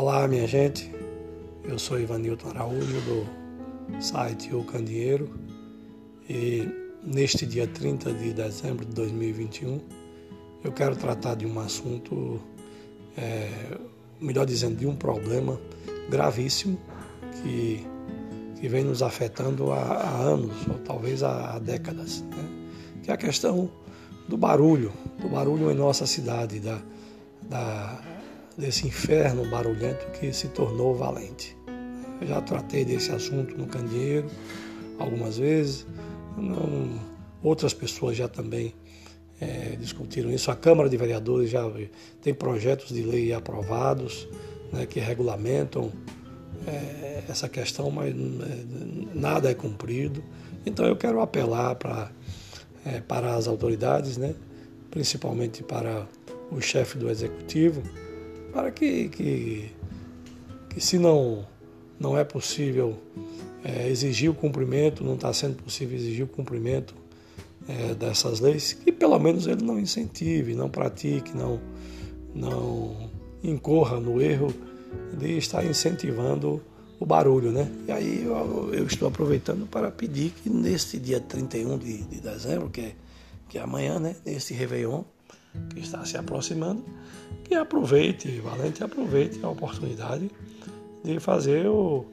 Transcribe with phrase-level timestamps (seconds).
[0.00, 0.94] Olá, minha gente.
[1.64, 5.28] Eu sou Ivanilton Araújo do site O Candeeiro
[6.30, 6.68] e
[7.02, 9.80] neste dia 30 de dezembro de 2021
[10.62, 12.40] eu quero tratar de um assunto,
[13.16, 13.50] é,
[14.20, 15.60] melhor dizendo, de um problema
[16.08, 16.78] gravíssimo
[17.42, 17.84] que,
[18.60, 22.70] que vem nos afetando há, há anos ou talvez há, há décadas, né?
[23.02, 23.68] que é a questão
[24.28, 26.80] do barulho, do barulho em nossa cidade, da,
[27.50, 28.00] da
[28.58, 31.56] desse inferno barulhento que se tornou valente.
[32.20, 34.26] Eu já tratei desse assunto no Candeeiro
[34.98, 35.86] algumas vezes,
[36.36, 37.00] não,
[37.40, 38.74] outras pessoas já também
[39.40, 40.50] é, discutiram isso.
[40.50, 41.62] A Câmara de Vereadores já
[42.20, 44.28] tem projetos de lei aprovados
[44.72, 45.92] né, que regulamentam
[46.66, 48.16] é, essa questão, mas é,
[49.14, 50.22] nada é cumprido.
[50.66, 52.10] Então eu quero apelar para,
[52.84, 54.34] é, para as autoridades, né,
[54.90, 56.08] principalmente para
[56.50, 57.82] o chefe do executivo,
[58.52, 59.70] para que, que,
[60.70, 61.46] que se não,
[61.98, 62.98] não é possível
[63.64, 66.94] é, exigir o cumprimento, não está sendo possível exigir o cumprimento
[67.68, 71.60] é, dessas leis, que pelo menos ele não incentive, não pratique, não,
[72.34, 73.10] não
[73.42, 74.52] incorra no erro
[75.18, 76.62] de estar incentivando
[76.98, 77.70] o barulho, né?
[77.86, 82.70] E aí eu, eu estou aproveitando para pedir que neste dia 31 de, de dezembro,
[82.70, 82.92] que é,
[83.48, 84.16] que é amanhã, né?
[84.24, 85.04] Neste Réveillon,
[85.70, 86.84] que está se aproximando,
[87.44, 90.30] que aproveite, Valente, aproveite a oportunidade
[91.04, 92.04] de fazer o,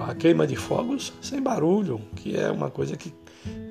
[0.00, 3.12] a queima de fogos sem barulho, que é uma coisa que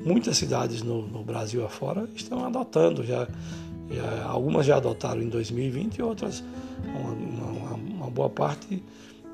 [0.03, 3.03] muitas cidades no, no Brasil afora estão adotando.
[3.03, 3.27] Já,
[3.89, 6.43] já, algumas já adotaram em 2020 e outras,
[6.83, 8.83] uma, uma, uma boa parte,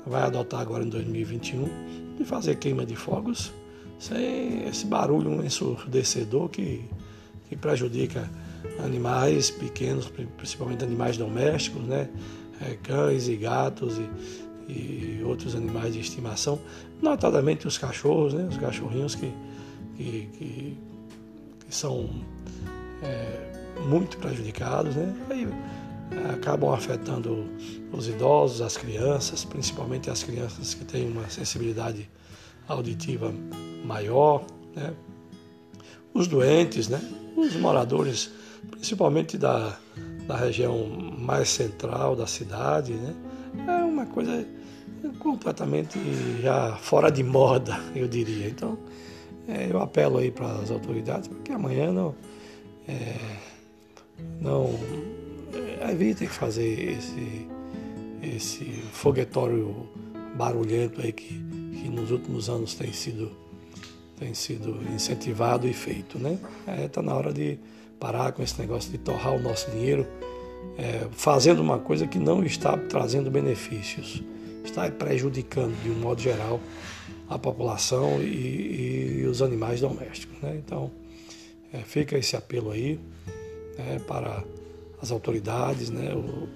[0.06, 3.52] vai adotar agora em 2021, de fazer queima de fogos
[3.98, 6.84] sem esse barulho ensurdecedor que,
[7.48, 8.28] que prejudica
[8.84, 12.08] animais pequenos, principalmente animais domésticos, né?
[12.60, 16.60] É, cães e gatos e, e, outros animais de estimação,
[17.02, 18.46] notadamente os cachorros, né?
[18.48, 19.32] os cachorrinhos que,
[19.96, 20.78] que, que,
[21.66, 22.08] que são
[23.02, 25.12] é, muito prejudicados, né?
[25.28, 25.48] Aí,
[26.32, 27.48] acabam afetando
[27.92, 32.08] os idosos, as crianças, principalmente as crianças que têm uma sensibilidade
[32.68, 33.34] auditiva
[33.84, 34.44] maior,
[34.74, 34.94] né?
[36.14, 37.00] Os doentes, né?
[37.36, 38.30] os moradores
[38.70, 39.76] principalmente da,
[40.26, 40.86] da região
[41.18, 43.14] mais central da cidade, né?
[43.68, 44.46] É uma coisa
[45.18, 45.98] completamente
[46.42, 48.48] já fora de moda, eu diria.
[48.48, 48.78] Então,
[49.48, 52.14] é, eu apelo aí para as autoridades para que amanhã não,
[52.88, 53.16] é,
[54.40, 54.70] não
[55.80, 57.48] é, evitem fazer esse,
[58.22, 59.88] esse foguetório
[60.34, 63.30] barulhento aí que, que nos últimos anos tem sido,
[64.16, 66.38] tem sido incentivado e feito, né?
[66.60, 67.58] Está é, tá na hora de
[67.98, 70.06] parar com esse negócio de torrar o nosso dinheiro
[70.76, 74.22] é, fazendo uma coisa que não está trazendo benefícios,
[74.64, 76.60] está prejudicando de um modo geral
[77.28, 80.40] a população e, e os animais domésticos.
[80.42, 80.60] Né?
[80.64, 80.90] Então,
[81.72, 82.98] é, fica esse apelo aí
[83.78, 84.44] né, para
[85.00, 86.48] as autoridades, né, o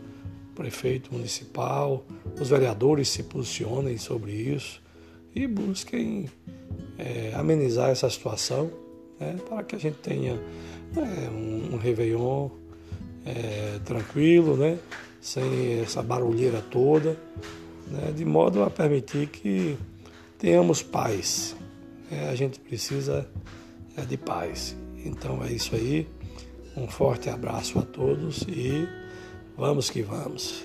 [0.54, 2.04] prefeito municipal,
[2.40, 4.82] os vereadores se posicionem sobre isso
[5.34, 6.28] e busquem
[6.98, 8.70] é, amenizar essa situação
[9.18, 10.38] né, para que a gente tenha
[10.96, 12.48] é, um, um Réveillon
[13.24, 14.78] é, tranquilo, né,
[15.20, 17.16] sem essa barulheira toda,
[17.86, 19.78] né, de modo a permitir que
[20.38, 21.56] tenhamos paz.
[22.10, 23.28] É, a gente precisa
[23.96, 24.76] é, de paz.
[25.04, 26.08] Então é isso aí.
[26.76, 28.88] Um forte abraço a todos e
[29.56, 30.64] vamos que vamos.